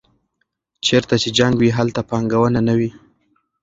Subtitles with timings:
[0.85, 2.89] چېرته چې جنګ وي هلته پانګونه نه وي.